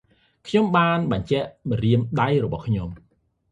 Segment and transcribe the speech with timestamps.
[0.47, 2.89] ខ្ញុំបានជញ្ជក់ម្រាមដៃរបស់ខ្ញុំ។